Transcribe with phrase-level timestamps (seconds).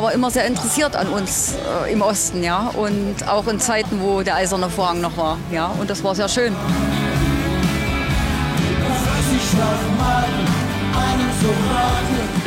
[0.00, 2.70] er war immer sehr interessiert an uns äh, im Osten, ja.
[2.74, 5.66] Und auch in Zeiten, wo der eiserne Vorhang noch war, ja.
[5.78, 6.56] Und das war sehr schön.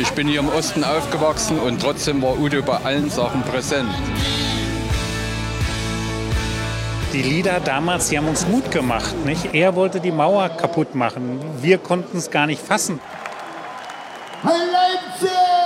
[0.00, 3.90] Ich bin hier im Osten aufgewachsen und trotzdem war Udo bei allen Sachen präsent.
[7.12, 9.14] Die Lieder damals, die haben uns Mut gemacht.
[9.24, 9.54] Nicht?
[9.54, 11.38] Er wollte die Mauer kaputt machen.
[11.62, 12.98] Wir konnten es gar nicht fassen.
[14.42, 15.63] Leipzig!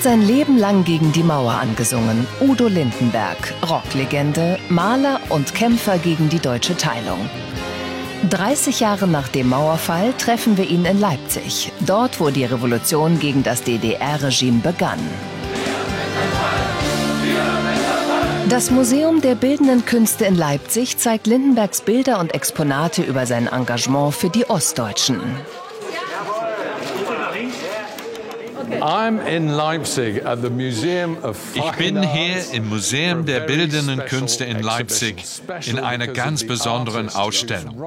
[0.00, 2.26] Hat sein Leben lang gegen die Mauer angesungen.
[2.40, 7.18] Udo Lindenberg, Rocklegende, Maler und Kämpfer gegen die deutsche Teilung.
[8.30, 13.42] 30 Jahre nach dem Mauerfall treffen wir ihn in Leipzig, dort wo die Revolution gegen
[13.42, 15.00] das DDR-Regime begann.
[18.48, 24.14] Das Museum der Bildenden Künste in Leipzig zeigt Lindenbergs Bilder und Exponate über sein Engagement
[24.14, 25.20] für die Ostdeutschen.
[31.54, 35.24] Ich bin hier im Museum der Bildenden Künste in Leipzig
[35.66, 37.82] in einer ganz besonderen Ausstellung.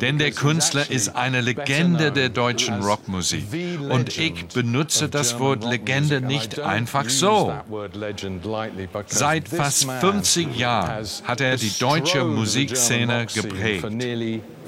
[0.00, 3.44] Denn der Künstler ist eine Legende der deutschen Rockmusik.
[3.88, 7.52] Und ich benutze das Wort Legende nicht einfach so.
[9.06, 13.84] Seit fast 50 Jahren hat er die deutsche Musikszene geprägt.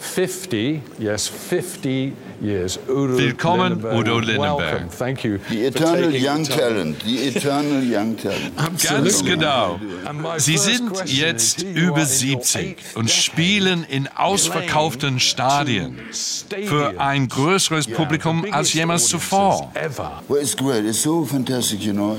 [0.00, 2.78] 50, yes, 50 years.
[2.88, 3.98] Udo Willkommen, Lindenberg.
[3.98, 4.90] Udo Lindenberg.
[4.90, 5.38] Thank you.
[5.50, 7.04] The eternal young talent.
[7.04, 8.56] The eternal young talent.
[8.82, 9.78] Ganz genau.
[10.38, 15.98] Sie sind jetzt über 70 und spielen in ausverkauften Stadien
[16.66, 19.70] für ein größeres Publikum als jemals zuvor.
[20.28, 20.84] Well, it's great.
[20.84, 22.16] It's so fantastic, you know.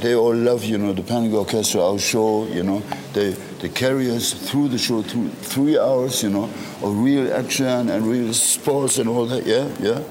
[0.00, 2.82] They all love, you know, the Panic Orchestra, our show, you know.
[3.12, 6.48] They, they carry us through the show, through three hours, you know,
[6.82, 10.02] of real action and real sports and all that, yeah, yeah.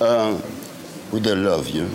[0.00, 0.40] Uh,
[1.10, 1.88] with their love, yeah.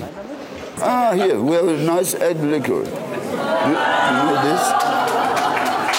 [0.81, 2.71] Ah, here, we have a nice egg liquor.
[2.73, 4.99] You, you know this?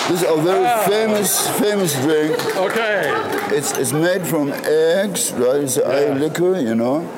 [0.09, 0.85] This is a very ah.
[0.89, 2.35] famous, famous drink.
[2.57, 3.13] Okay.
[3.55, 5.61] It's, it's made from eggs, right?
[5.61, 5.89] It's yeah.
[5.89, 7.09] egg liquor, you know,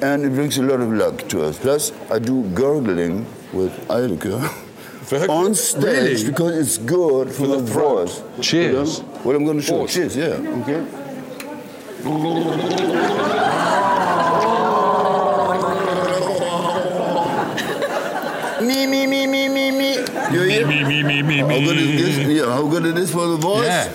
[0.00, 1.58] and it brings a lot of luck to us.
[1.58, 4.48] Plus, I do gargling with egg liquor.
[5.12, 6.24] on stage really?
[6.24, 8.22] because it's good for, for the, the voice.
[8.40, 8.98] Cheers.
[8.98, 9.10] You know?
[9.22, 9.86] What I'm going to show.
[9.86, 10.62] Cheers, yeah.
[10.62, 10.80] Okay.
[18.64, 19.92] me, me, me, me, me, me.
[20.32, 20.66] You hear?
[20.66, 21.60] Me, me, me, me, me.
[21.60, 22.28] How good is this?
[22.28, 23.66] Yeah, how good is this for the voice?
[23.66, 23.92] Yeah.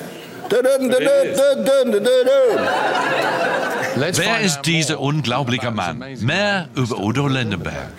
[3.95, 6.03] Wer ist dieser unglaubliche Mann?
[6.19, 7.89] Mehr über Udo Lindenberg.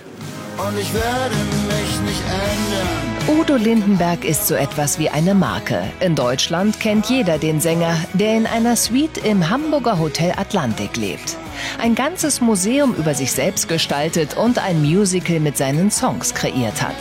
[0.59, 1.35] Und ich werde
[1.69, 3.06] mich nicht ändern.
[3.29, 5.83] Udo Lindenberg ist so etwas wie eine Marke.
[5.99, 11.37] In Deutschland kennt jeder den Sänger, der in einer Suite im Hamburger Hotel Atlantik lebt.
[11.81, 16.95] Ein ganzes Museum über sich selbst gestaltet und ein Musical mit seinen Songs kreiert hat.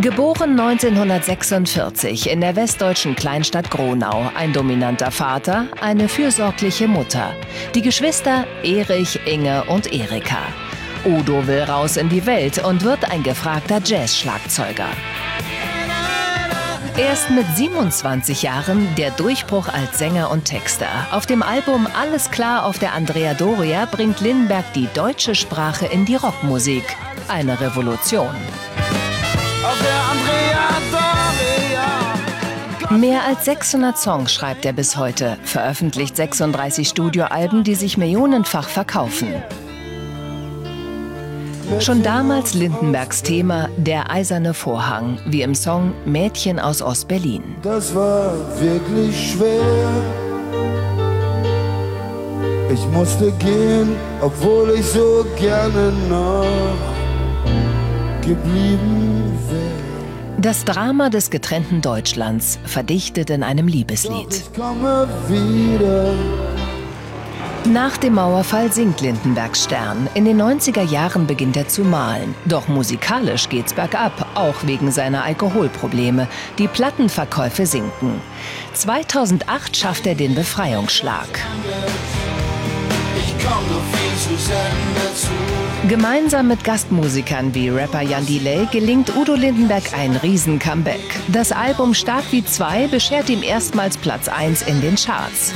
[0.00, 7.34] Geboren 1946 in der westdeutschen Kleinstadt Gronau, ein dominanter Vater, eine fürsorgliche Mutter.
[7.74, 10.38] Die Geschwister Erich, Inge und Erika.
[11.04, 14.88] Udo will raus in die Welt und wird ein gefragter Jazz-Schlagzeuger.
[16.96, 20.88] Erst mit 27 Jahren der Durchbruch als Sänger und Texter.
[21.12, 26.04] Auf dem Album Alles klar auf der Andrea Doria bringt Lindenberg die deutsche Sprache in
[26.04, 26.84] die Rockmusik.
[27.28, 28.34] Eine Revolution.
[32.90, 39.34] Mehr als 600 Songs schreibt er bis heute, veröffentlicht 36 Studioalben, die sich millionenfach verkaufen.
[41.80, 47.42] Schon damals Lindenbergs Thema Der eiserne Vorhang, wie im Song Mädchen aus Ostberlin.
[47.62, 49.88] Das war wirklich schwer.
[52.72, 56.44] Ich musste gehen, obwohl ich so gerne noch
[58.22, 59.78] geblieben wäre.
[60.40, 64.26] Das Drama des getrennten Deutschlands, verdichtet in einem Liebeslied.
[64.26, 66.14] Doch ich komme wieder.
[67.72, 70.08] Nach dem Mauerfall singt Lindenbergs Stern.
[70.14, 72.34] In den 90er Jahren beginnt er zu malen.
[72.46, 76.28] Doch musikalisch geht's bergab, auch wegen seiner Alkoholprobleme.
[76.56, 78.22] Die Plattenverkäufe sinken.
[78.72, 81.28] 2008 schafft er den Befreiungsschlag.
[85.88, 91.20] Gemeinsam mit Gastmusikern wie Rapper Jan Delay gelingt Udo Lindenberg ein Riesen-Comeback.
[91.28, 95.52] Das Album Stark wie zwei beschert ihm erstmals Platz 1 in den Charts.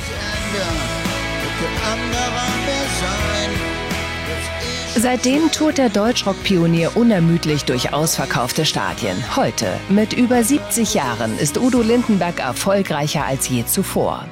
[4.95, 9.17] Seitdem tourt der Deutschrock-Pionier unermüdlich durch ausverkaufte Stadien.
[9.35, 14.27] Heute, mit über 70 Jahren, ist Udo Lindenberg erfolgreicher als je zuvor.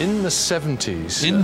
[0.00, 0.24] In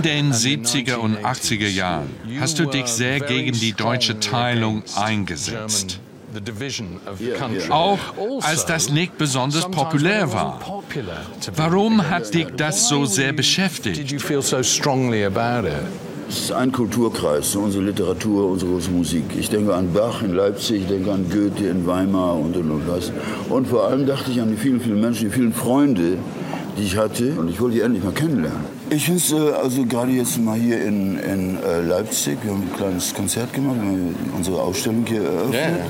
[0.01, 2.09] den 70er und 80er Jahren
[2.39, 5.99] hast du dich sehr gegen die deutsche Teilung eingesetzt.
[7.69, 7.99] Auch
[8.41, 10.59] als das nicht besonders populär war.
[11.55, 14.11] Warum hat dich das so sehr beschäftigt?
[16.29, 19.25] Es ist ein Kulturkreis, unsere Literatur, unsere Musik.
[19.37, 22.87] Ich denke an Bach in Leipzig, ich denke an Goethe in Weimar und und und
[22.87, 23.11] was.
[23.49, 26.17] Und vor allem dachte ich an die vielen, vielen Menschen, die vielen Freunde,
[26.77, 27.33] die ich hatte.
[27.33, 28.63] Und ich wollte die endlich mal kennenlernen.
[28.89, 32.61] Ich finde es äh, also gerade jetzt mal hier in, in äh, Leipzig, wir haben
[32.61, 35.53] ein kleines Konzert gemacht, wir haben unsere Ausstellung hier eröffnet.
[35.53, 35.85] Yeah.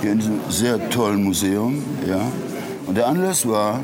[0.00, 1.82] Hier in diesem sehr tollen Museum.
[2.06, 2.20] Ja.
[2.86, 3.80] Und der Anlass war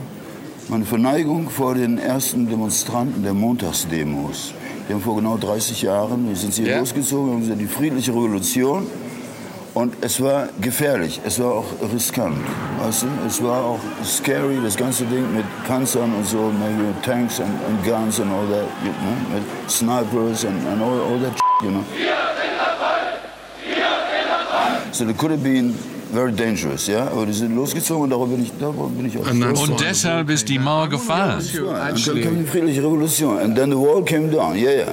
[0.68, 4.54] meine Verneigung vor den ersten Demonstranten der Montagsdemos.
[4.86, 6.78] Wir haben vor genau 30 Jahren, wir sind hier ja.
[6.78, 8.86] losgezogen, haben gesagt, die friedliche Revolution.
[9.74, 12.38] Und es war gefährlich, es war auch riskant.
[12.80, 13.06] Weißt du?
[13.26, 17.84] Es war auch scary, das ganze Ding mit Panzern und so, mit Tanks and, and
[17.84, 21.82] guns and all that, you know, mit Snipers and, and all, all that, you know.
[24.92, 25.74] So there could have been
[26.14, 27.08] very dangerous, ja.
[27.08, 30.30] Aber die sind losgezogen und darüber bin ich, darüber bin ich auch Und, und deshalb
[30.30, 31.38] ist die Mauer gefallen.
[31.38, 33.38] Und dann kam die friedliche Revolution.
[33.38, 34.92] And then the wall came down, yeah, yeah.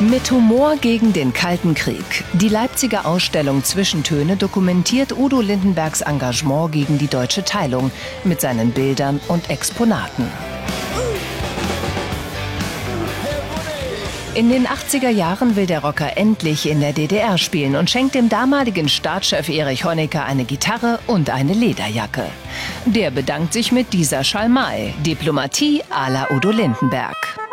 [0.00, 2.24] Mit Humor gegen den Kalten Krieg.
[2.32, 7.92] Die Leipziger Ausstellung Zwischentöne dokumentiert Udo Lindenbergs Engagement gegen die deutsche Teilung
[8.24, 10.26] mit seinen Bildern und Exponaten.
[14.34, 18.28] In den 80er Jahren will der Rocker endlich in der DDR spielen und schenkt dem
[18.28, 22.26] damaligen Staatschef Erich Honecker eine Gitarre und eine Lederjacke.
[22.84, 24.92] Der bedankt sich mit dieser Schalmei.
[25.06, 27.43] Diplomatie à la Udo Lindenberg.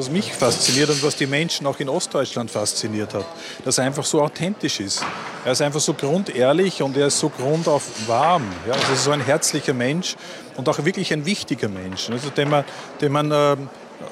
[0.00, 3.26] Was mich fasziniert und was die Menschen auch in Ostdeutschland fasziniert hat,
[3.66, 5.04] dass er einfach so authentisch ist.
[5.44, 8.44] Er ist einfach so grundehrlich und er ist so grundauf warm.
[8.66, 10.16] Ja, also so ein herzlicher Mensch
[10.56, 12.64] und auch wirklich ein wichtiger Mensch, also den man,
[13.02, 13.56] den man äh,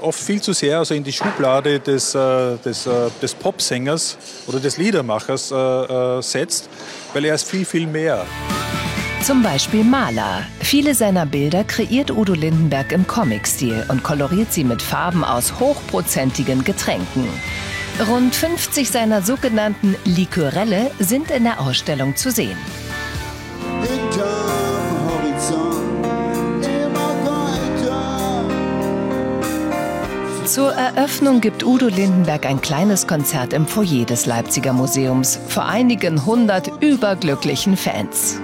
[0.03, 4.61] oft viel zu sehr also in die Schublade des, äh, des, äh, des Popsängers oder
[4.61, 6.69] des Liedermachers äh, äh, setzt,
[7.15, 8.27] weil er ist viel, viel mehr.
[9.23, 10.47] Zum Beispiel Maler.
[10.61, 16.65] Viele seiner Bilder kreiert Udo Lindenberg im Comic-Stil und koloriert sie mit Farben aus hochprozentigen
[16.65, 17.29] Getränken.
[18.09, 22.57] Rund 50 seiner sogenannten Likörelle sind in der Ausstellung zu sehen.
[30.47, 36.25] Zur Eröffnung gibt Udo Lindenberg ein kleines Konzert im Foyer des Leipziger Museums vor einigen
[36.25, 38.41] hundert überglücklichen Fans.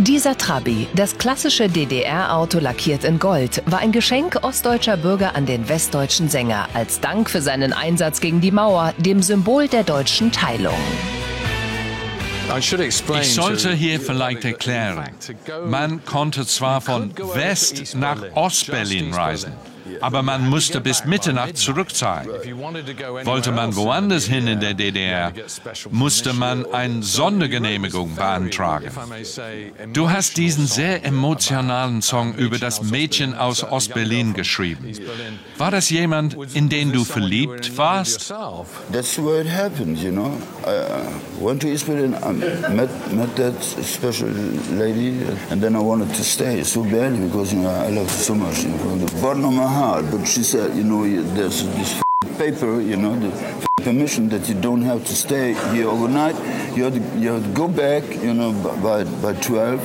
[0.00, 5.68] Dieser Trabi, das klassische DDR-Auto lackiert in Gold, war ein Geschenk ostdeutscher Bürger an den
[5.68, 10.72] westdeutschen Sänger als Dank für seinen Einsatz gegen die Mauer, dem Symbol der deutschen Teilung.
[12.56, 15.04] Ich sollte hier vielleicht erklären,
[15.66, 19.52] man konnte zwar von West nach Ostberlin reisen,
[20.00, 22.28] aber man musste bis Mitternacht zurückzahlen.
[23.24, 25.32] Wollte man woanders hin in der DDR,
[25.90, 28.90] musste man eine Sondergenehmigung beantragen.
[29.92, 34.92] Du hast diesen sehr emotionalen Song über das Mädchen aus Ostberlin geschrieben.
[35.58, 38.32] War das jemand, in den du verliebt warst?
[38.92, 40.32] That's way it happened, you know.
[40.66, 42.32] I went to East Berlin, I
[42.72, 44.28] met, met that special
[44.72, 48.34] lady, and then I wanted to stay so badly because you know I loved so
[48.34, 48.64] much.
[48.64, 51.02] You know, the bottom of my heart hard, but she said, you know,
[51.34, 52.02] there's this
[52.36, 53.32] paper, you know, the
[53.82, 56.36] permission that you don't have to stay here overnight.
[56.76, 59.80] You have to, you have to go back, you know, by, by 12.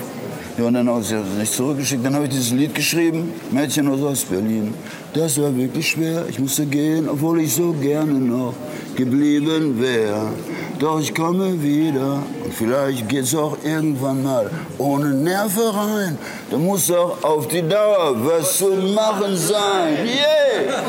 [0.58, 2.06] Ja, und dann haben sie nicht zurückgeschickt.
[2.06, 4.74] Dann habe ich dieses Lied geschrieben, Mädchen aus Ostberlin.
[5.14, 8.54] Das war wirklich schwer, ich musste gehen, obwohl ich so gerne noch
[8.98, 10.34] geblieben wäre.
[10.80, 16.18] Doch ich komme wieder und vielleicht geht's auch irgendwann mal ohne Nerven rein.
[16.52, 19.98] Da muss auch auf die Dauer was zu machen sein.
[20.06, 20.84] Yeah!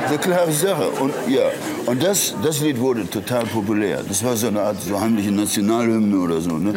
[0.10, 0.88] eine klare Sache.
[1.00, 1.50] Und ja,
[1.86, 4.02] und das, das Lied wurde total populär.
[4.06, 6.52] Das war so eine Art so heimliche Nationalhymne oder so.
[6.52, 6.72] Ne?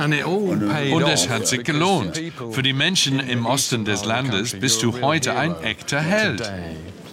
[0.92, 2.22] Und es hat sich gelohnt.
[2.52, 6.42] Für die Menschen im Osten des Landes bist du heute ein echter Held.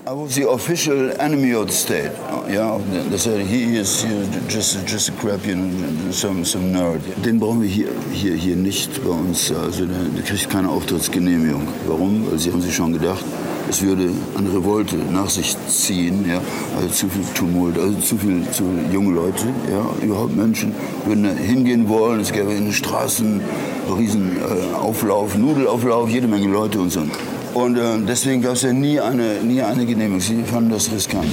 [0.07, 2.13] I was the official enemy of the state.
[2.49, 2.79] Ja,
[3.11, 4.07] they said he is
[4.49, 7.03] just, just a crap, you know, some, some nerd.
[7.23, 9.53] Den brauchen wir hier, hier, hier nicht bei uns.
[9.53, 11.69] Also der, der kriegt keine Auftrittsgenehmigung.
[11.87, 12.31] Warum?
[12.31, 13.23] Weil sie haben sich schon gedacht,
[13.69, 16.41] es würde eine Revolte nach sich ziehen, ja,
[16.77, 21.31] also zu viel Tumult, also zu viele zu junge Leute, ja, überhaupt Menschen würden da
[21.31, 23.43] hingehen wollen, es gäbe in den Straßen
[23.99, 27.03] riesen äh, Auflauf, Nudelauflauf, jede Menge Leute und so.
[27.55, 30.21] Und äh, deswegen gab es ja nie eine, nie eine Genehmigung.
[30.21, 31.27] Sie fanden das riskant.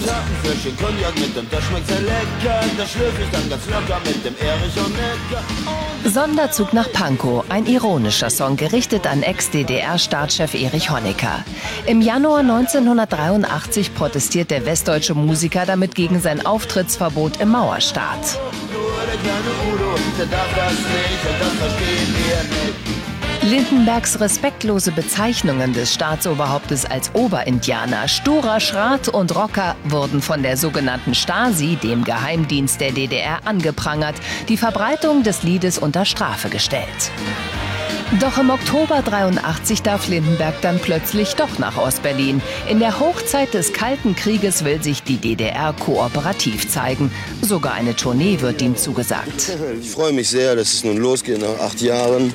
[6.05, 11.43] Sonderzug nach Pankow, ein ironischer Song, gerichtet an Ex-DDR-Staatschef Erich Honecker.
[11.85, 18.39] Im Januar 1983 protestiert der westdeutsche Musiker damit gegen sein Auftrittsverbot im Mauerstaat.
[23.47, 31.15] Lindenbergs respektlose Bezeichnungen des Staatsoberhauptes als Oberindianer, sturer Schrat und Rocker wurden von der sogenannten
[31.15, 34.15] Stasi, dem Geheimdienst der DDR, angeprangert,
[34.49, 37.11] die Verbreitung des Liedes unter Strafe gestellt.
[38.19, 42.41] Doch im Oktober 83 darf Lindenberg dann plötzlich doch nach Ostberlin.
[42.69, 47.11] In der Hochzeit des Kalten Krieges will sich die DDR kooperativ zeigen.
[47.41, 49.53] Sogar eine Tournee wird ihm zugesagt.
[49.79, 52.33] Ich freue mich sehr, dass es nun losgeht nach acht Jahren.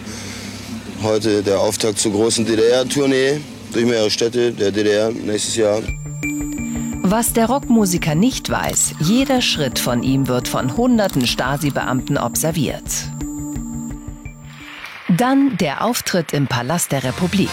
[1.02, 3.40] Heute der Auftakt zur großen DDR-Tournee
[3.72, 5.82] durch mehrere Städte der DDR nächstes Jahr.
[7.02, 12.84] Was der Rockmusiker nicht weiß, jeder Schritt von ihm wird von hunderten Stasi-Beamten observiert.
[15.08, 17.50] Dann der Auftritt im Palast der Republik.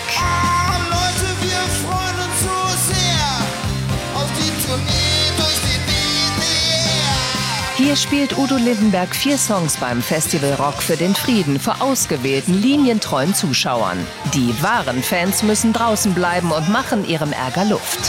[7.89, 13.33] Hier spielt Udo Lindenberg vier Songs beim Festival Rock für den Frieden vor ausgewählten, linientreuen
[13.33, 14.05] Zuschauern.
[14.35, 17.99] Die wahren Fans müssen draußen bleiben und machen ihrem Ärger Luft.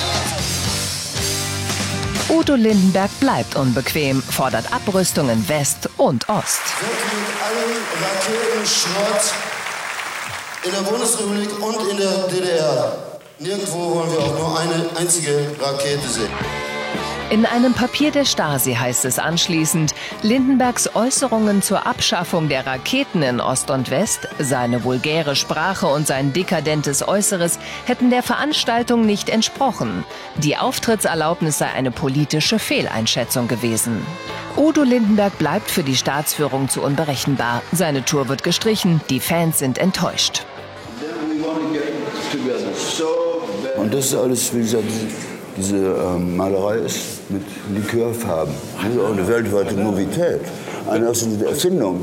[2.28, 6.60] Udo Lindenberg bleibt unbequem, fordert Abrüstung in West und Ost.
[8.02, 9.32] Raketenschrott
[10.62, 12.98] in der Bundesrepublik und in der DDR.
[13.38, 16.69] Nirgendwo wollen wir auch nur eine einzige Rakete sehen.
[17.30, 23.40] In einem Papier der Stasi heißt es anschließend, Lindenbergs Äußerungen zur Abschaffung der Raketen in
[23.40, 30.04] Ost und West, seine vulgäre Sprache und sein dekadentes Äußeres hätten der Veranstaltung nicht entsprochen.
[30.38, 34.04] Die Auftrittserlaubnis sei eine politische Fehleinschätzung gewesen.
[34.56, 37.62] Udo Lindenberg bleibt für die Staatsführung zu unberechenbar.
[37.70, 40.44] Seine Tour wird gestrichen, die Fans sind enttäuscht.
[43.76, 44.84] Und das ist alles, wie gesagt,
[45.60, 47.42] diese ähm, Malerei ist mit
[47.74, 48.54] Likörfarben.
[48.82, 50.40] Das ist auch eine weltweite Novität
[50.88, 52.00] eine absolute Erfindung.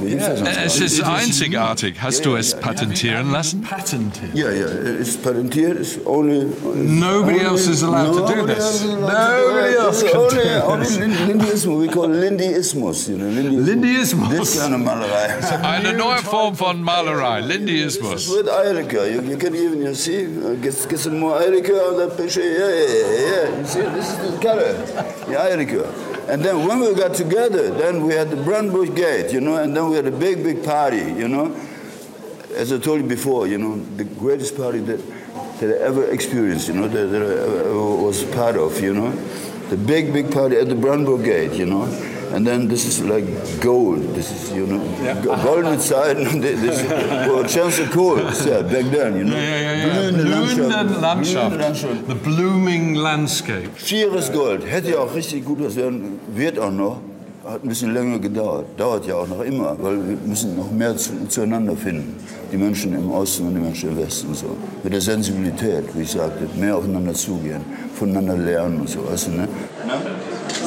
[0.65, 1.95] Es ist einzigartig.
[2.01, 3.65] Hast du es patentieren lassen?
[4.33, 5.79] Ja, ja, es ist patentiert.
[5.79, 8.83] It's only, Nobody else is allowed to do this.
[8.83, 10.63] Nobody else can do this.
[10.63, 10.87] Only
[11.27, 11.79] Lindyismus.
[11.79, 13.07] We call Lindyismus.
[13.09, 14.35] You know, Lindyismus.
[14.37, 15.35] Das ist eine Malerei.
[15.63, 17.41] Eine neue Form von Malerei.
[17.41, 18.29] Lindyismus.
[18.29, 19.05] With Eirika.
[19.05, 22.41] You, you can even, you see, uh, get, get some more Eirika on that picture.
[22.41, 23.59] Yeah, yeah, yeah.
[23.59, 24.73] You see, this is the color.
[25.27, 26.06] The Eirika.
[26.29, 29.75] And then when we got together, then we had the Brandenburg Gate, you know, and
[29.75, 31.55] then we had a big, big party, you know.
[32.53, 35.01] As I told you before, you know, the greatest party that,
[35.59, 39.11] that I ever experienced, you know, that, that I was part of, you know.
[39.69, 41.85] The big, big party at the Brandenburg Gate, you know.
[42.33, 43.25] And then this is like
[43.61, 44.01] gold.
[44.13, 45.21] This is, you know, yeah.
[45.43, 46.17] golden side.
[46.41, 46.83] this
[47.27, 48.17] well, chance of cool.
[48.17, 49.35] Yeah, back then, you know.
[49.35, 50.11] Yeah, yeah, yeah.
[50.11, 51.57] Blühende Landschaft.
[51.57, 52.07] Landschaft.
[52.07, 53.69] The blooming landscape.
[53.77, 54.65] Schieres Gold.
[54.65, 56.99] Hätte ja auch richtig gut was werden, wird auch noch.
[57.45, 58.65] Hat ein bisschen länger gedauert.
[58.75, 62.17] Dauert ja auch noch immer, weil wir müssen noch mehr zu, zueinander finden.
[62.51, 64.33] Die Menschen im Osten und die Menschen im Westen.
[64.33, 64.47] So.
[64.83, 67.61] Mit der Sensibilität, wie ich sagte, mehr aufeinander zugehen,
[67.95, 68.99] voneinander lernen und so.
[69.09, 69.47] Weißt du, ne?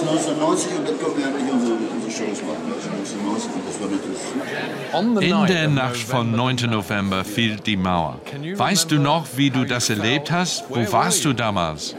[0.02, 2.64] 1990 und dann kommen wir endlich unsere, unsere Shows machen.
[2.70, 5.30] 1990 und das war natürlich.
[5.30, 6.56] In der Nacht von 9.
[6.70, 8.20] November fiel die Mauer.
[8.56, 10.64] Weißt du noch, wie du das erlebt hast?
[10.68, 11.94] Wo warst du damals?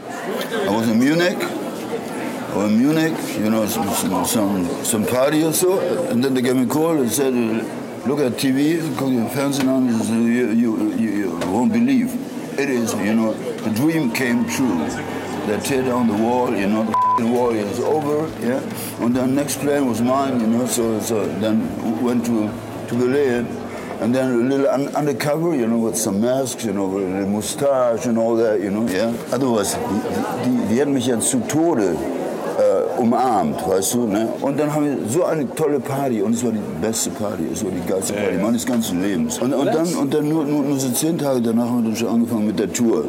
[0.66, 1.36] I was in Munich.
[2.52, 3.88] I was in Munich, you know, some,
[4.24, 5.78] some, some party or so.
[6.10, 7.32] And then they gave me a call and said,
[8.06, 9.88] look at TV, guck dir Fernsehen an,
[10.26, 12.12] you, you, you, you won't believe.
[12.58, 14.86] It is, you know, the dream came true.
[15.46, 18.60] They tear down the wall, you know, the wall is over, yeah.
[19.04, 22.50] And then next plane was mine, you know, so, so then went to,
[22.88, 23.46] to Berlin.
[24.00, 27.26] And then a little un undercover, you know, with some masks, you know, with a
[27.26, 29.12] mustache and all that, you know, yeah.
[29.30, 31.94] Otherwise, die, die, die hätten mich jetzt zu Tode
[32.58, 34.28] äh, umarmt, weißt du, ne?
[34.40, 37.64] Und dann haben wir so eine tolle Party und es war die beste Party, es
[37.64, 39.38] war die geilste Party meines ganzen Lebens.
[39.38, 41.96] Und, und dann, und dann nur, nur, nur so zehn Tage danach haben wir dann
[41.96, 43.04] schon angefangen mit der Tour.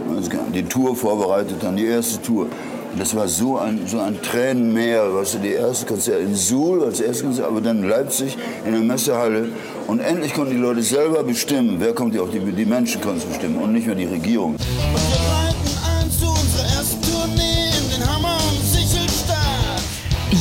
[0.53, 2.47] Die Tour vorbereitet, dann die erste Tour.
[2.97, 6.99] Das war so ein, so ein Tränenmeer, weißt du, die erste Konzert in Suhl als
[6.99, 9.49] erstes Konzert, aber dann Leipzig in der Messehalle.
[9.87, 13.25] Und endlich konnten die Leute selber bestimmen, wer kommt, auch die, die Menschen konnten es
[13.25, 14.57] bestimmen und nicht mehr die Regierung.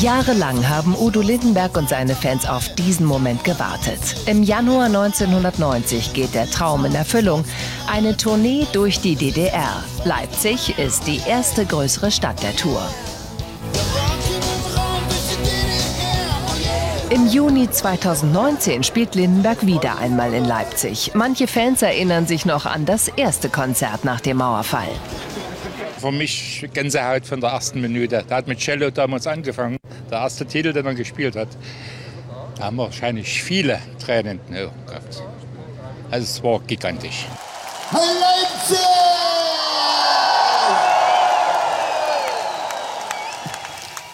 [0.03, 4.01] Jahrelang haben Udo Lindenberg und seine Fans auf diesen Moment gewartet.
[4.27, 7.45] Im Januar 1990 geht der Traum in Erfüllung.
[7.87, 9.85] Eine Tournee durch die DDR.
[10.05, 12.83] Leipzig ist die erste größere Stadt der Tour.
[17.11, 21.13] Im Juni 2019 spielt Lindenberg wieder einmal in Leipzig.
[21.15, 24.89] Manche Fans erinnern sich noch an das erste Konzert nach dem Mauerfall
[26.03, 28.25] für mich Gänsehaut von der ersten Minute.
[28.29, 29.77] Da hat mit Cello damals angefangen,
[30.13, 31.49] der erste Titel, den er gespielt hat.
[32.57, 35.23] Da haben wahrscheinlich viele Tränen oh Gott.
[36.11, 37.27] Also es war gigantisch.
[37.91, 38.79] Leipzig!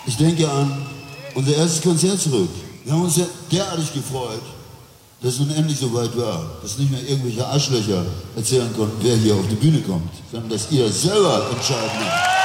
[0.07, 0.87] Ich denke an
[1.35, 2.51] unser erstes Konzert zurück.
[2.85, 4.43] Wir haben uns ja derartig gefreut
[5.21, 9.17] dass es nun endlich so weit war, dass nicht mehr irgendwelche Arschlöcher erzählen konnten, wer
[9.17, 12.38] hier auf die Bühne kommt, sondern dass ihr selber entscheiden Ich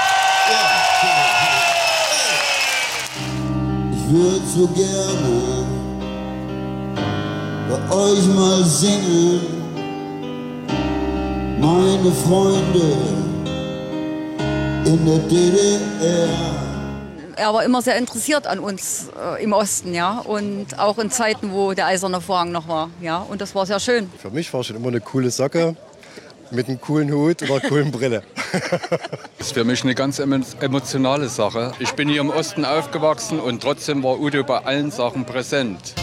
[4.14, 5.66] würde so gerne
[7.70, 9.42] bei euch mal singen,
[11.60, 12.98] meine Freunde
[14.86, 16.30] in der DDR
[17.36, 20.20] er war immer sehr interessiert an uns äh, im Osten, ja.
[20.20, 23.18] Und auch in Zeiten, wo der eiserne Vorhang noch war, ja.
[23.18, 24.10] Und das war sehr schön.
[24.18, 25.76] Für mich war schon immer eine coole Socke
[26.54, 28.24] mit einem coolen Hut oder einer coolen Brille.
[29.38, 31.74] das ist für mich eine ganz emotionale Sache.
[31.80, 35.96] Ich bin hier im Osten aufgewachsen und trotzdem war Udo bei allen Sachen präsent.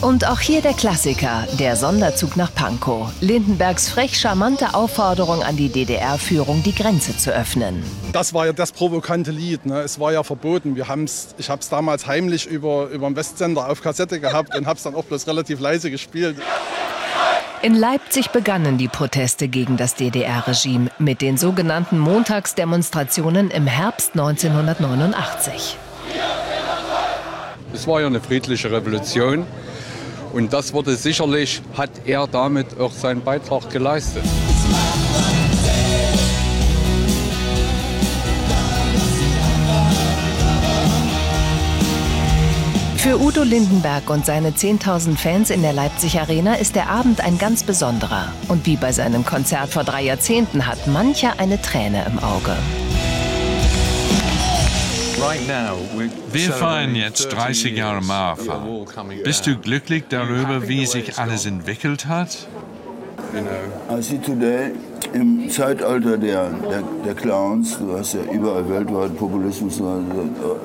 [0.00, 3.10] Und auch hier der Klassiker, der Sonderzug nach Pankow.
[3.20, 7.82] Lindenbergs frech charmante Aufforderung an die DDR-Führung, die Grenze zu öffnen.
[8.12, 9.66] Das war ja das provokante Lied.
[9.66, 9.80] Ne?
[9.80, 10.76] Es war ja verboten.
[10.76, 14.66] Wir haben's, ich habe es damals heimlich über, über den Westsender auf Kassette gehabt und
[14.66, 16.36] habe es dann auch bloß relativ leise gespielt.
[17.62, 25.76] In Leipzig begannen die Proteste gegen das DDR-Regime mit den sogenannten Montagsdemonstrationen im Herbst 1989.
[27.74, 29.44] Es war ja eine friedliche Revolution.
[30.32, 34.24] Und das wurde sicherlich, hat er damit auch seinen Beitrag geleistet.
[43.08, 47.38] Für Udo Lindenberg und seine 10.000 Fans in der Leipzig Arena ist der Abend ein
[47.38, 48.30] ganz besonderer.
[48.48, 52.54] Und wie bei seinem Konzert vor drei Jahrzehnten hat mancher eine Träne im Auge.
[56.32, 58.86] Wir feiern jetzt 30 Jahre Mauerfall.
[59.24, 62.46] Bist du glücklich darüber, wie sich alles entwickelt hat?
[63.90, 64.72] I see today
[65.12, 69.80] im Zeitalter der, der, der, Clowns, du hast ja überall weltweit Populismus,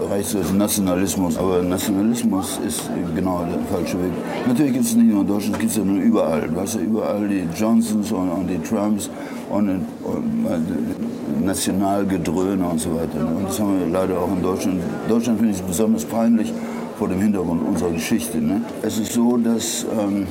[0.09, 4.11] reicht du Nationalismus, aber Nationalismus ist genau der falsche Weg.
[4.47, 6.47] Natürlich gibt es nicht nur in Deutschland, es gibt es ja nur überall.
[6.47, 9.09] Du hast ja überall die Johnsons und, und die Trumps
[9.49, 11.12] und, und, und
[11.43, 13.19] Nationalgedröhne und so weiter.
[13.19, 14.81] Und das haben wir leider auch in Deutschland.
[15.07, 16.53] Deutschland finde ich es besonders peinlich
[16.97, 18.39] vor dem Hintergrund unserer Geschichte.
[18.39, 18.61] Ne?
[18.81, 20.27] Es ist so, dass, ähm,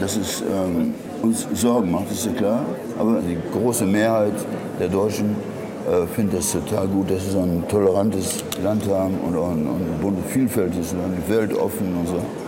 [0.00, 2.64] dass es ähm, uns Sorgen macht, ist ja klar.
[2.98, 4.34] Aber die große Mehrheit
[4.78, 5.36] der Deutschen
[5.90, 9.66] äh, findet das total gut, dass wir so ein tolerantes Land haben und, und,
[10.02, 12.43] und ein vielfältiges Land, weltoffen und so.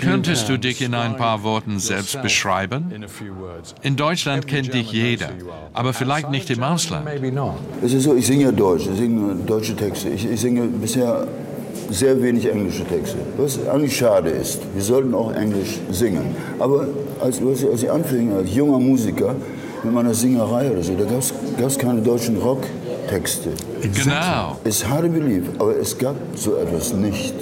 [0.00, 2.92] Könntest du dich in ein paar Worten selbst beschreiben?
[3.82, 5.30] In Deutschland kennt dich jeder,
[5.72, 7.08] aber vielleicht nicht im Ausland.
[7.82, 10.08] Es ist so, ich singe ja Deutsch, ich singe deutsche Texte.
[10.08, 11.26] Ich, ich singe bisher
[11.90, 14.60] sehr wenig englische Texte, was eigentlich schade ist.
[14.74, 16.34] Wir sollten auch Englisch singen.
[16.58, 16.86] Aber
[17.20, 19.34] als, als ich anfing, als junger Musiker,
[19.84, 23.50] mit meiner Singerei oder so, da gab es keine deutschen Rocktexte.
[23.82, 24.58] Genau.
[24.64, 27.34] Es hard to believe, aber es gab so etwas nicht.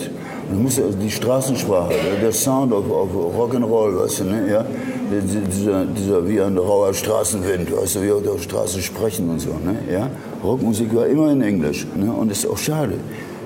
[0.51, 4.51] Du musst also die Straßensprache, der Sound auf, auf Rock'n'Roll, weißt du, ne?
[4.51, 4.65] ja?
[5.11, 9.51] Dieser, dieser wie ein rauer Straßenwind, weißt du, wie auf der Straße sprechen und so.
[9.51, 9.77] Ne?
[9.91, 10.09] Ja?
[10.45, 12.13] Rockmusik war immer in Englisch ne?
[12.13, 12.95] und das ist auch schade.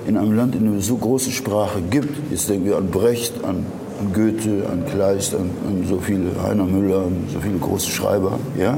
[0.07, 3.43] In einem Land, in dem es so große Sprache gibt, jetzt denken wir an Brecht,
[3.43, 3.65] an,
[3.99, 8.39] an Goethe, an Kleist, an, an so viele, Heiner Müller, an so viele große Schreiber,
[8.59, 8.77] ja?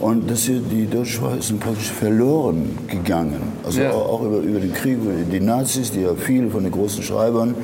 [0.00, 3.40] Und das hier, die deutsche Sprache ist praktisch verloren gegangen.
[3.64, 3.92] Also ja.
[3.92, 4.98] auch, über, über, den Krieg,
[5.30, 7.54] die Nazis, die ja viele von den großen Schreibern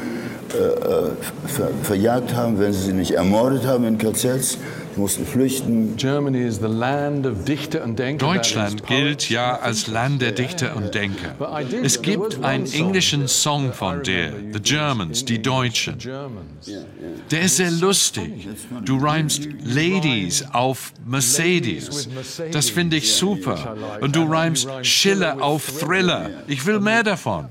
[0.55, 1.11] äh, äh,
[1.47, 4.59] ver, verjagt haben, wenn sie sie nicht ermordet haben in KZs.
[5.01, 5.97] Mussten flüchten.
[8.19, 11.35] Deutschland gilt ja als Land der Dichter und Denker.
[11.83, 15.97] Es gibt einen englischen Song von dir, The Germans, die Deutschen.
[17.31, 18.49] Der ist sehr lustig.
[18.85, 22.09] Du reimst Ladies auf Mercedes.
[22.53, 23.77] Das finde ich super.
[24.01, 26.31] Und du reimst Schiller auf Thriller.
[26.47, 27.47] Ich will mehr davon.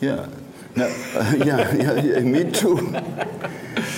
[0.00, 0.51] Ja, na,
[1.44, 2.78] ja, ja, ja, me too.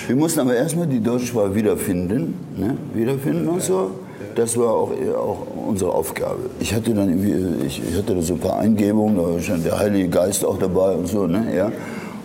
[0.07, 2.77] Wir mussten aber erstmal die deutsche Sprache wiederfinden, ne?
[2.95, 3.93] wiederfinden und so.
[4.35, 6.51] Das war auch, auch unsere Aufgabe.
[6.59, 10.09] Ich hatte dann ich, hatte da so ein paar Eingebungen, da war schon der Heilige
[10.09, 11.47] Geist auch dabei und so, ne?
[11.57, 11.71] ja.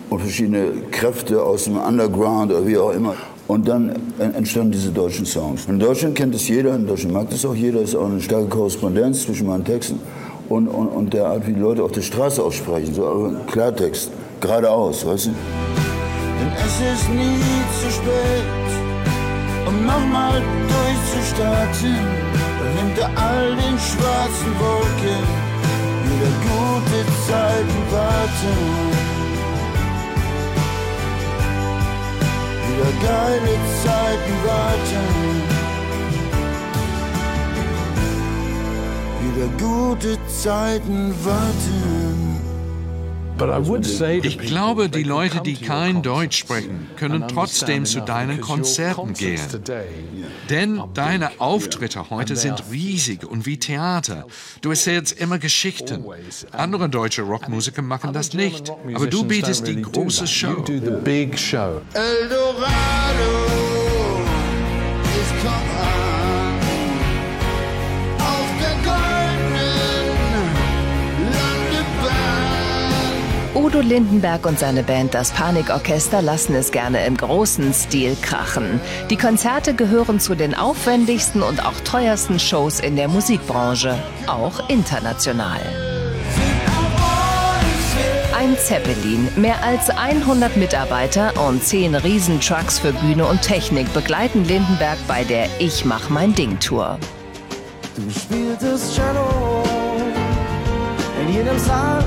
[0.08, 3.14] Und verschiedene Kräfte aus dem Underground oder wie auch immer.
[3.46, 5.66] Und dann entstanden diese deutschen Songs.
[5.66, 8.48] In Deutschland kennt es jeder, in Deutschland mag das auch jeder, ist auch eine starke
[8.48, 10.00] Korrespondenz zwischen meinen Texten
[10.48, 15.06] und, und, und der Art, wie die Leute auf der Straße aussprechen, so Klartext, geradeaus,
[15.06, 15.30] weißt du?
[15.30, 17.40] Denn es ist nie
[17.80, 18.68] zu spät,
[19.66, 22.30] um nochmal durchzustarten.
[22.80, 25.24] Hinter all den schwarzen Wolken
[26.04, 28.56] wieder gute Zeiten warten.
[32.66, 35.04] Wieder geile Zeiten warten.
[39.20, 41.99] Wieder gute Zeiten warten.
[44.22, 49.40] Ich glaube, die Leute, die kein Deutsch sprechen, können trotzdem zu deinen Konzerten gehen.
[50.48, 54.26] Denn deine Auftritte heute sind riesig und wie Theater.
[54.60, 56.04] Du erzählst immer Geschichten.
[56.52, 58.70] Andere deutsche Rockmusiker machen das nicht.
[58.94, 60.64] Aber du bietest die große Show.
[61.94, 63.59] Eldorado
[73.70, 78.80] Udo Lindenberg und seine Band Das Panikorchester lassen es gerne im großen Stil krachen.
[79.10, 85.60] Die Konzerte gehören zu den aufwendigsten und auch teuersten Shows in der Musikbranche, auch international.
[88.36, 94.98] Ein Zeppelin, mehr als 100 Mitarbeiter und 10 Riesentrucks für Bühne und Technik begleiten Lindenberg
[95.06, 96.98] bei der Ich mach mein Ding Tour.
[97.94, 99.62] Du spieltest Cello
[101.22, 102.02] in jedem Saal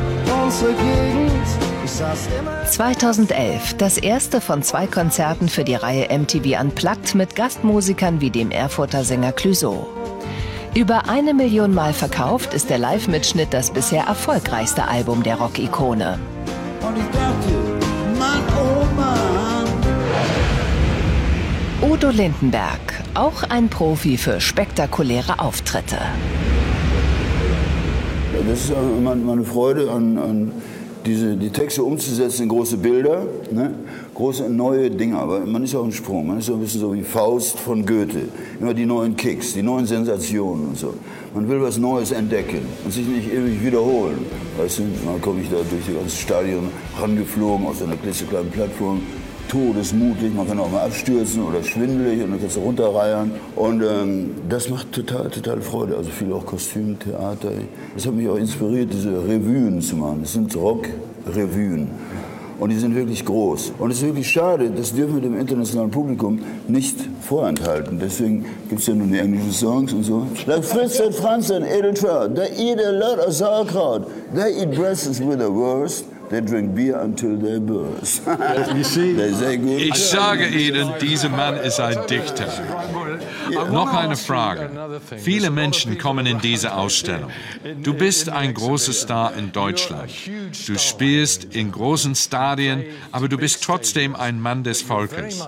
[0.53, 1.47] unserer Gegend.
[1.83, 7.35] Ich saß immer 2011 das erste von zwei Konzerten für die Reihe MTV Unplugged mit
[7.35, 9.87] Gastmusikern wie dem Erfurter Sänger Clouseau.
[10.75, 16.19] Über eine Million Mal verkauft ist der Live-Mitschnitt das bisher erfolgreichste Album der Rock-Ikone.
[21.81, 25.97] Udo Lindenberg, auch ein Profi für spektakuläre Auftritte.
[28.47, 30.51] Das ist meine Freude, an, an
[31.05, 33.73] diese, die Texte umzusetzen in große Bilder, ne?
[34.13, 35.17] große neue Dinge.
[35.17, 36.27] Aber man ist auch ein Sprung.
[36.27, 38.27] Man ist so ein bisschen so wie Faust von Goethe.
[38.59, 40.93] Immer die neuen Kicks, die neuen Sensationen und so.
[41.33, 44.25] Man will was Neues entdecken und sich nicht ewig wiederholen.
[44.57, 48.51] Weißt du, dann komme ich da durch die ganze Stadion rangeflogen auf so einer klitzekleinen
[48.51, 49.01] Plattform.
[49.49, 53.31] Todesmutig, man kann auch mal abstürzen oder schwindelig und dann kannst du runterreiern.
[53.55, 55.95] Und ähm, das macht total, total Freude.
[55.95, 57.51] Also viel auch Kostüm, Theater.
[57.93, 60.19] Das hat mich auch inspiriert, diese Revuen zu machen.
[60.21, 61.89] Das sind Rock-Revuen.
[62.59, 63.73] Und die sind wirklich groß.
[63.79, 67.99] Und es ist wirklich schade, das dürfen wir dem internationalen Publikum nicht vorenthalten.
[67.99, 70.25] Deswegen gibt es ja nur die englischen Songs und so.
[70.45, 74.07] Like Fritz and Franz and Edeltraut, they eat a lot of sauerkraut.
[74.33, 76.05] They eat breasts with the worst.
[76.33, 78.23] They drink beer until they burst.
[79.77, 82.47] Ich sage Ihnen, dieser Mann ist ein Dichter.
[83.71, 84.71] Noch eine Frage.
[85.17, 87.29] Viele Menschen kommen in diese Ausstellung.
[87.83, 90.09] Du bist ein großer Star in Deutschland.
[90.67, 95.47] Du spielst in großen Stadien, aber du bist trotzdem ein Mann des Volkes.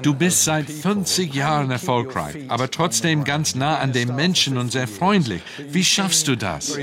[0.00, 4.88] Du bist seit 50 Jahren erfolgreich, aber trotzdem ganz nah an den Menschen und sehr
[4.88, 5.42] freundlich.
[5.68, 6.78] Wie schaffst du das?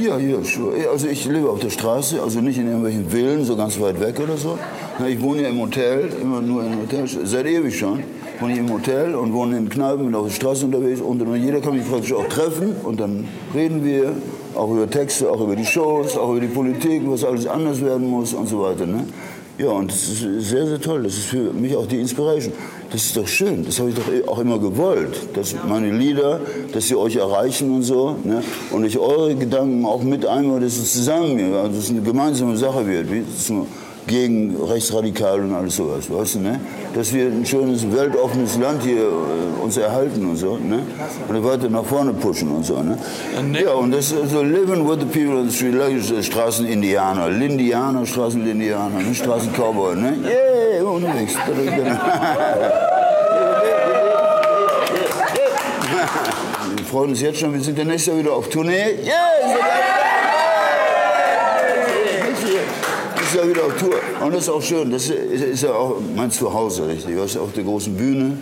[0.00, 0.88] Ja, ja, sure.
[0.90, 4.18] Also ich lebe auf der Straße, also nicht in irgendwelchen Villen, so ganz weit weg
[4.20, 4.58] oder so.
[5.06, 8.02] Ich wohne ja im Hotel, immer nur im Hotel, seit ewig schon.
[8.40, 11.60] Wohne ich im Hotel und wohne in Kneipen, bin auf der Straße unterwegs und jeder
[11.60, 14.12] kann mich praktisch auch treffen und dann reden wir
[14.54, 18.08] auch über Texte, auch über die Shows, auch über die Politik, was alles anders werden
[18.08, 18.86] muss und so weiter.
[18.86, 19.04] Ne?
[19.58, 21.02] Ja, und das ist sehr, sehr toll.
[21.02, 22.54] Das ist für mich auch die Inspiration.
[22.92, 23.64] Das ist doch schön.
[23.64, 25.28] Das habe ich doch auch immer gewollt.
[25.34, 26.40] Dass meine Lieder,
[26.72, 28.16] dass sie euch erreichen und so.
[28.24, 28.42] Ne?
[28.70, 32.56] Und ich eure Gedanken auch mit einbaue, dass es zusammen, ja, dass es eine gemeinsame
[32.56, 33.10] Sache wird.
[33.12, 33.24] Wie
[34.06, 36.60] gegen Rechtsradikal und alles sowas, weißt du, ne?
[36.94, 40.82] Dass wir ein schönes, weltoffenes Land hier äh, uns erhalten und so, ne?
[41.28, 42.98] Und weiter nach vorne pushen und so, ne?
[43.62, 48.04] Ja, und das ist so living with the people on the street, like Straßenindianer, Lindianer,
[48.04, 49.14] Straßenlindianer, ne?
[49.14, 50.16] Straßencowboy, ne?
[50.24, 51.34] Yeah, immer unterwegs.
[56.76, 58.94] Wir freuen uns jetzt schon, wir sind ja nächstes Jahr wieder auf Tournee.
[59.02, 59.14] Yes!
[63.16, 63.94] Nächstes Jahr wieder auf Tour.
[64.20, 67.16] Und das ist auch schön, das ist ja auch mein Zuhause, richtig.
[67.16, 68.38] Das ist auf der großen Bühne.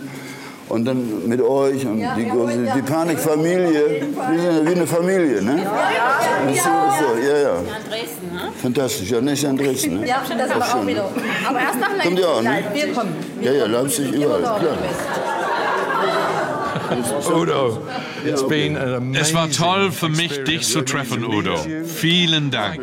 [0.69, 2.75] Und dann mit euch und ja, die, ja.
[2.75, 4.01] die Panikfamilie.
[4.29, 5.63] Wir sind ja wie eine Familie, ne?
[5.63, 6.53] Ja, ja.
[6.53, 7.53] So, so, ja, ja.
[7.89, 8.51] Dresden, ne?
[8.61, 10.01] Fantastisch, ja, nicht an Dresden.
[10.01, 10.07] Ne?
[10.07, 11.09] Ja, das aber auch wieder.
[11.47, 12.03] Aber erst nach Leipzig.
[12.03, 12.63] Kommt ihr auch, ne?
[12.71, 13.15] Wir kommen.
[13.41, 14.77] Ja, ja, Leipzig, überall, klar.
[17.31, 17.81] Udo,
[19.13, 21.55] es war toll für mich, dich zu treffen, Udo.
[21.85, 22.81] Vielen Dank.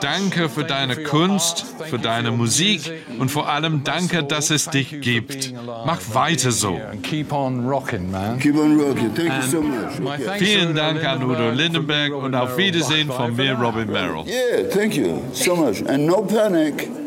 [0.00, 5.52] Danke für deine Kunst, für deine Musik und vor allem danke, dass es dich gibt.
[5.86, 6.80] Mach weiter so.
[10.38, 14.24] Vielen Dank an Udo Lindenberg und auf Wiedersehen von mir, Robin Merrill.
[14.26, 15.82] Yeah, thank you so much.
[15.88, 16.99] And no panic.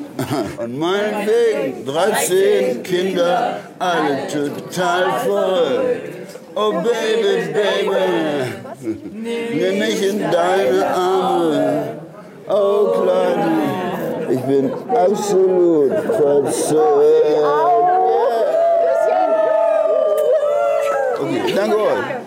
[0.60, 6.02] An meinem Weg 13 Kinder, alle total voll.
[6.56, 8.54] Oh Baby, Baby,
[9.12, 12.00] nimm mich in deine Arme.
[12.48, 16.84] Oh Kleine, ich bin absolut verzückt.
[21.20, 22.23] Okay, danke euch.